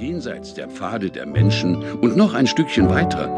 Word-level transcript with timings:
Jenseits 0.00 0.54
der 0.54 0.68
Pfade 0.68 1.10
der 1.10 1.26
Menschen 1.26 1.82
und 2.00 2.16
noch 2.16 2.32
ein 2.32 2.46
Stückchen 2.46 2.88
weiter 2.88 3.28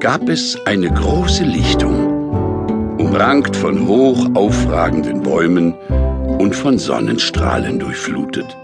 gab 0.00 0.28
es 0.28 0.58
eine 0.66 0.90
große 0.90 1.44
Lichtung, 1.44 2.98
umrankt 2.98 3.54
von 3.54 3.86
hoch 3.86 4.26
aufragenden 4.34 5.22
Bäumen 5.22 5.72
und 6.38 6.56
von 6.56 6.78
Sonnenstrahlen 6.78 7.78
durchflutet. 7.78 8.56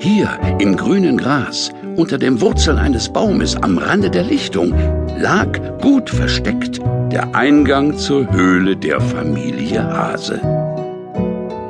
Hier 0.00 0.30
im 0.58 0.78
grünen 0.78 1.18
Gras, 1.18 1.70
unter 1.96 2.16
den 2.16 2.40
Wurzeln 2.40 2.78
eines 2.78 3.10
Baumes 3.10 3.54
am 3.56 3.76
Rande 3.76 4.08
der 4.10 4.24
Lichtung, 4.24 4.72
lag 5.18 5.60
gut 5.82 6.08
versteckt 6.08 6.80
der 7.12 7.34
Eingang 7.34 7.98
zur 7.98 8.32
Höhle 8.32 8.74
der 8.74 9.02
Familie 9.02 9.84
Hase. 9.84 10.40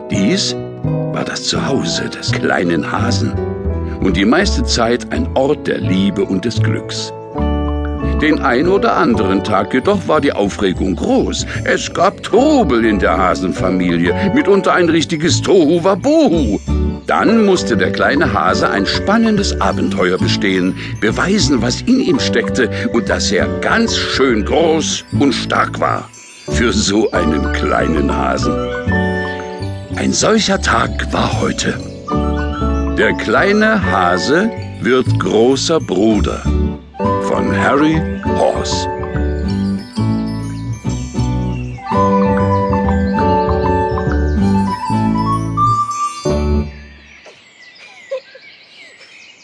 Dies 0.09 0.55
war 0.85 1.25
das 1.25 1.43
Zuhause 1.45 2.09
des 2.11 2.31
kleinen 2.31 2.93
Hasen 2.93 3.33
und 4.07 4.17
die 4.17 4.25
meiste 4.25 4.63
Zeit 4.63 5.13
ein 5.13 5.29
Ort 5.35 5.67
der 5.67 5.79
Liebe 5.79 6.25
und 6.25 6.45
des 6.45 6.63
Glücks. 6.63 7.13
Den 8.23 8.39
ein 8.39 8.69
oder 8.69 8.97
anderen 8.97 9.43
Tag 9.43 9.75
jedoch 9.75 10.07
war 10.07 10.21
die 10.21 10.33
Aufregung 10.33 10.95
groß. 10.95 11.45
Es 11.65 11.93
gab 11.93 12.23
Trubel 12.23 12.85
in 12.85 13.01
der 13.01 13.19
Hasenfamilie, 13.19 14.15
mitunter 14.33 14.75
ein 14.75 14.89
richtiges 14.89 15.43
Tohu 15.43 15.83
Wabohu. 15.83 16.61
Dann 17.09 17.45
musste 17.47 17.77
der 17.77 17.91
kleine 17.91 18.33
Hase 18.33 18.71
ein 18.71 18.87
spannendes 18.87 19.61
Abenteuer 19.61 20.19
bestehen, 20.19 20.77
beweisen, 21.01 21.61
was 21.61 21.81
in 21.81 21.99
ihm 21.99 22.21
steckte 22.21 22.71
und 22.93 23.09
dass 23.09 23.33
er 23.33 23.49
ganz 23.61 23.97
schön 23.97 24.45
groß 24.45 25.05
und 25.19 25.33
stark 25.33 25.81
war. 25.81 26.09
Für 26.49 26.73
so 26.73 27.11
einen 27.11 27.53
kleinen 27.55 28.17
Hasen. 28.17 28.55
Ein 29.97 30.13
solcher 30.13 30.61
Tag 30.61 31.13
war 31.13 31.41
heute. 31.41 31.96
Der 32.99 33.13
kleine 33.13 33.83
Hase 33.93 34.51
wird 34.81 35.21
großer 35.21 35.81
Bruder 35.81 36.43
von 37.29 37.55
Harry 37.55 38.01
Horse. 38.25 38.89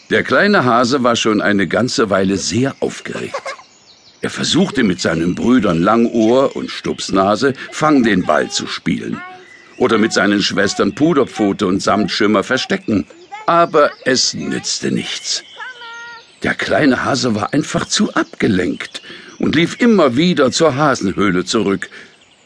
Der 0.09 0.23
kleine 0.23 0.65
Hase 0.65 1.03
war 1.03 1.15
schon 1.15 1.39
eine 1.39 1.67
ganze 1.67 2.09
Weile 2.09 2.37
sehr 2.37 2.75
aufgeregt. 2.79 3.55
Er 4.21 4.31
versuchte 4.31 4.83
mit 4.83 4.99
seinen 4.99 5.35
Brüdern 5.35 5.83
Langohr 5.83 6.55
und 6.55 6.71
Stupsnase 6.71 7.53
Fang 7.71 8.01
den 8.01 8.25
Ball 8.25 8.49
zu 8.49 8.65
spielen 8.65 9.21
oder 9.77 9.99
mit 9.99 10.11
seinen 10.11 10.41
Schwestern 10.41 10.95
Puderpfote 10.95 11.67
und 11.67 11.83
Samtschimmer 11.83 12.41
verstecken 12.41 13.05
aber 13.45 13.91
es 14.05 14.33
nützte 14.33 14.91
nichts. 14.91 15.43
Der 16.43 16.55
kleine 16.55 17.05
Hase 17.05 17.35
war 17.35 17.53
einfach 17.53 17.87
zu 17.87 18.13
abgelenkt 18.13 19.01
und 19.39 19.55
lief 19.55 19.79
immer 19.79 20.17
wieder 20.17 20.51
zur 20.51 20.75
Hasenhöhle 20.75 21.45
zurück, 21.45 21.89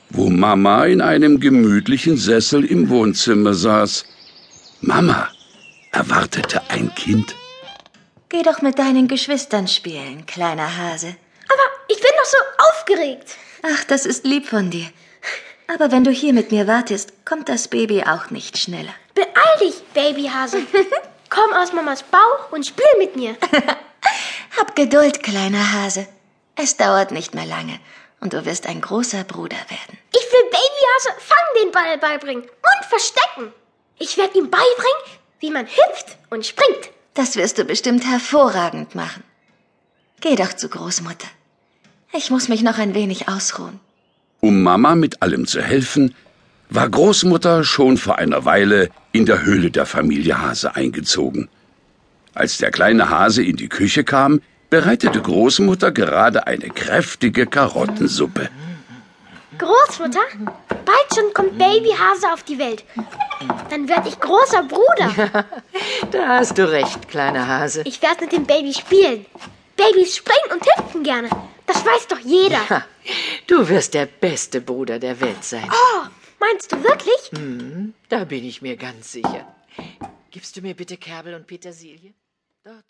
wo 0.09 0.29
Mama 0.29 0.85
in 0.85 1.01
einem 1.01 1.39
gemütlichen 1.39 2.17
Sessel 2.17 2.63
im 2.63 2.89
Wohnzimmer 2.89 3.53
saß. 3.53 4.05
Mama 4.81 5.29
erwartete 5.91 6.61
ein 6.69 6.93
Kind. 6.95 7.35
Geh 8.29 8.43
doch 8.43 8.61
mit 8.61 8.77
deinen 8.77 9.07
Geschwistern 9.07 9.67
spielen, 9.67 10.25
kleiner 10.25 10.77
Hase. 10.77 11.15
Aber 11.47 11.63
ich 11.87 11.97
bin 11.97 12.11
doch 12.17 12.29
so 12.29 12.37
aufgeregt. 12.69 13.35
Ach, 13.63 13.83
das 13.85 14.05
ist 14.05 14.25
lieb 14.25 14.47
von 14.47 14.69
dir. 14.69 14.87
Aber 15.67 15.91
wenn 15.91 16.03
du 16.03 16.11
hier 16.11 16.33
mit 16.33 16.51
mir 16.51 16.67
wartest, 16.67 17.13
kommt 17.25 17.49
das 17.49 17.67
Baby 17.67 18.03
auch 18.03 18.29
nicht 18.29 18.57
schneller. 18.57 18.93
Beeil 19.17 19.57
dich, 19.59 19.83
Babyhase. 19.95 20.59
Komm 21.31 21.51
aus 21.53 21.73
Mamas 21.73 22.03
Bauch 22.03 22.51
und 22.51 22.67
spiel 22.67 22.85
mit 22.99 23.15
mir. 23.15 23.35
Hab 24.57 24.75
Geduld, 24.75 25.23
kleiner 25.23 25.73
Hase. 25.73 26.07
Es 26.55 26.77
dauert 26.77 27.09
nicht 27.11 27.33
mehr 27.33 27.47
lange 27.47 27.79
und 28.21 28.33
du 28.33 28.45
wirst 28.45 28.67
ein 28.67 28.79
großer 28.79 29.23
Bruder 29.23 29.57
werden. 29.57 29.97
Ich 30.11 30.31
will 30.31 30.43
Babyhase 30.43 31.19
Fang 31.19 31.63
den 31.63 31.71
Ball 31.71 31.97
beibringen 31.97 32.43
und 32.43 32.85
verstecken. 32.87 33.53
Ich 33.97 34.17
werde 34.17 34.37
ihm 34.37 34.51
beibringen, 34.51 35.19
wie 35.39 35.49
man 35.49 35.65
hüpft 35.65 36.17
und 36.29 36.45
springt. 36.45 36.91
Das 37.15 37.35
wirst 37.37 37.57
du 37.57 37.63
bestimmt 37.63 38.05
hervorragend 38.05 38.93
machen. 38.93 39.23
Geh 40.21 40.35
doch 40.35 40.53
zu 40.53 40.69
Großmutter. 40.69 41.27
Ich 42.13 42.29
muss 42.29 42.49
mich 42.49 42.61
noch 42.61 42.77
ein 42.77 42.93
wenig 42.93 43.27
ausruhen. 43.27 43.79
Um 44.41 44.61
Mama 44.61 44.93
mit 44.93 45.23
allem 45.23 45.47
zu 45.47 45.59
helfen, 45.59 46.13
war 46.69 46.89
Großmutter 46.89 47.63
schon 47.63 47.97
vor 47.97 48.17
einer 48.17 48.45
Weile 48.45 48.89
in 49.11 49.25
der 49.25 49.43
Höhle 49.43 49.71
der 49.71 49.85
Familie 49.85 50.41
Hase 50.41 50.75
eingezogen. 50.75 51.49
Als 52.33 52.57
der 52.57 52.71
kleine 52.71 53.09
Hase 53.09 53.43
in 53.43 53.55
die 53.55 53.69
Küche 53.69 54.03
kam, 54.03 54.41
bereitete 54.69 55.21
Großmutter 55.21 55.91
gerade 55.91 56.45
eine 56.45 56.69
kräftige 56.69 57.47
Karottensuppe. 57.47 58.49
Großmutter, 59.57 60.19
bald 60.69 61.15
schon 61.15 61.33
kommt 61.33 61.57
Babyhase 61.57 62.31
auf 62.31 62.43
die 62.43 62.59
Welt. 62.59 62.83
Dann 63.69 63.87
werde 63.87 64.09
ich 64.09 64.19
großer 64.19 64.63
Bruder. 64.63 65.45
da 66.11 66.27
hast 66.27 66.57
du 66.57 66.69
recht, 66.69 67.07
kleiner 67.07 67.47
Hase. 67.47 67.81
Ich 67.85 68.01
werde 68.01 68.25
mit 68.25 68.33
dem 68.33 68.45
Baby 68.45 68.73
spielen. 68.73 69.25
Babys 69.75 70.17
springen 70.17 70.51
und 70.53 70.65
hüpfen 70.65 71.03
gerne. 71.03 71.29
Das 71.65 71.85
weiß 71.85 72.07
doch 72.07 72.19
jeder. 72.19 72.59
Ja, 72.69 72.83
du 73.47 73.67
wirst 73.67 73.93
der 73.93 74.05
beste 74.05 74.61
Bruder 74.61 74.99
der 74.99 75.19
Welt 75.21 75.43
sein. 75.43 75.69
Oh, 75.69 76.07
meinst 76.39 76.71
du 76.71 76.83
wirklich? 76.83 77.31
Hm, 77.35 77.93
da 78.09 78.23
bin 78.23 78.43
ich 78.43 78.61
mir 78.61 78.77
ganz 78.77 79.11
sicher. 79.11 79.55
Gibst 80.31 80.55
du 80.55 80.61
mir 80.61 80.75
bitte 80.75 80.97
Kerbel 80.97 81.33
und 81.33 81.47
Petersilie? 81.47 82.13
Dort. 82.63 82.85